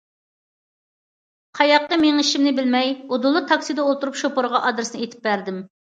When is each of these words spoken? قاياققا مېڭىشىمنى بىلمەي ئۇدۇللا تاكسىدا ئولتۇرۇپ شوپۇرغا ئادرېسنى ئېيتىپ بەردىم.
قاياققا 1.59 2.01
مېڭىشىمنى 2.03 2.53
بىلمەي 2.61 2.95
ئۇدۇللا 3.11 3.45
تاكسىدا 3.53 3.85
ئولتۇرۇپ 3.85 4.19
شوپۇرغا 4.23 4.67
ئادرېسنى 4.71 5.03
ئېيتىپ 5.03 5.29
بەردىم. 5.29 5.63